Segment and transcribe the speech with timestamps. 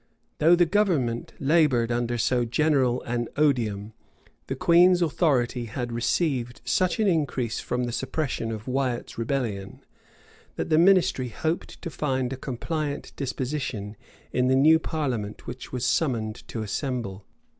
[0.39, 3.93] Though the government labored under so general an odium,
[4.47, 9.83] the queen's authority had received such an increase from the suppression of Wiat's rebellion,
[10.55, 13.95] that the ministry hoped to find a compliant disposition
[14.31, 17.23] in the new parliament which was summoned to assemble.